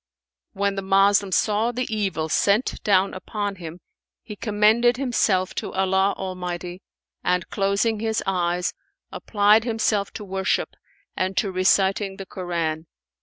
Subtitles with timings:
[0.53, 3.81] When the Moslem saw the evil sent down upon him,
[4.23, 6.81] he commended himself to Allah Almighty
[7.23, 8.73] and closing his eyes,
[9.11, 10.69] applied himself to worship
[11.15, 12.87] and to reciting the Koran.